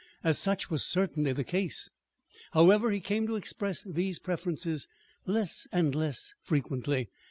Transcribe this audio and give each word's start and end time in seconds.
As 0.23 0.39
such 0.39 0.71
was 0.71 0.83
certainly 0.83 1.31
the 1.31 1.43
case, 1.43 1.91
however, 2.53 2.89
he 2.89 2.99
came 2.99 3.27
to 3.27 3.35
express 3.35 3.83
these 3.83 4.17
preferences 4.17 4.87
less 5.27 5.67
and 5.71 5.93
less 5.93 6.33
frequently. 6.41 7.07